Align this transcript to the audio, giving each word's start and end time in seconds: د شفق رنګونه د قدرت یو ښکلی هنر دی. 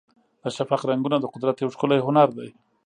د 0.41 0.43
شفق 0.55 0.81
رنګونه 0.89 1.17
د 1.19 1.25
قدرت 1.33 1.55
یو 1.59 1.73
ښکلی 1.73 1.99
هنر 2.07 2.29
دی. 2.37 2.49